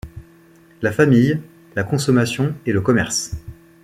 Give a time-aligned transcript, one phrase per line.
[0.81, 1.39] La famille,
[1.75, 3.35] la consommation et le commerce.